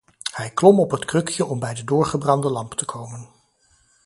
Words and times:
Hij 0.31 0.49
klom 0.49 0.79
op 0.79 0.91
het 0.91 1.05
krukje 1.05 1.45
om 1.45 1.59
bij 1.59 1.73
de 1.73 1.83
doorgebrande 1.83 2.49
lamp 2.51 2.73
te 2.73 2.85
komen. 2.85 3.29